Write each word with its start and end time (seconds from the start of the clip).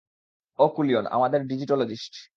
ও 0.59 0.65
কুলিয়ন, 0.67 1.05
আমাদের 1.07 1.39
ডিজিটলজিস্ট। 1.47 2.13